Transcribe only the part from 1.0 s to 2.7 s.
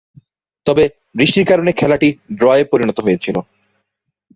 বৃষ্টির কারণে খেলাটি ড্রয়ে